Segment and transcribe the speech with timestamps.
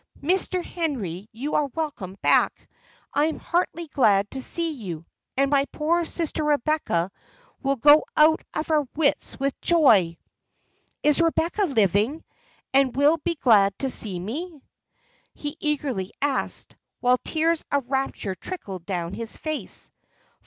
[0.23, 0.65] Mr.
[0.65, 2.67] Henry, you are welcome back.
[3.13, 5.05] I am heartily glad to see you,
[5.37, 7.11] and my poor sister Rebecca
[7.61, 10.17] will go out of her wits with joy."
[11.03, 12.23] "Is Rebecca living,
[12.73, 14.63] and will be glad to see me?"
[15.35, 19.91] he eagerly asked, while tears of rapture trickled down his face.